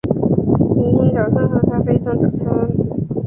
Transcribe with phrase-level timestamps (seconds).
[0.75, 2.49] 明天早上喝咖啡当早餐